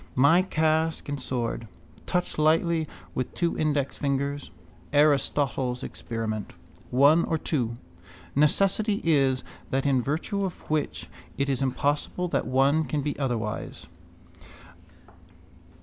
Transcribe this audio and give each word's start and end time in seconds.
My 0.15 0.41
casque 0.41 1.09
and 1.09 1.21
sword. 1.21 1.67
Touch 2.07 2.39
lightly 2.39 2.87
with 3.13 3.35
two 3.35 3.55
index 3.55 3.99
fingers. 3.99 4.49
Aristotle's 4.91 5.83
experiment. 5.83 6.53
One 6.89 7.23
or 7.25 7.37
two? 7.37 7.77
Necessity 8.35 8.99
is 9.03 9.43
that 9.69 9.85
in 9.85 10.01
virtue 10.01 10.43
of 10.43 10.67
which 10.71 11.07
it 11.37 11.49
is 11.49 11.61
impossible 11.61 12.27
that 12.29 12.47
one 12.47 12.85
can 12.85 13.03
be 13.03 13.15
otherwise. 13.19 13.85